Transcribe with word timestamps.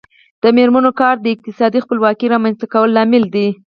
د 0.43 0.43
میرمنو 0.57 0.91
کار 1.01 1.15
د 1.21 1.25
اقتصادي 1.33 1.79
خپلواکۍ 1.85 2.27
رامنځته 2.33 2.65
کولو 2.73 2.93
لامل 2.97 3.23
دی. 3.35 3.47